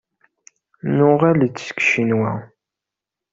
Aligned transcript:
Nuɣal-d 0.95 1.55
seg 1.59 1.77
Ccinwa. 1.83 2.33